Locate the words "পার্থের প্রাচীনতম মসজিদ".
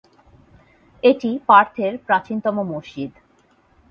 1.47-3.11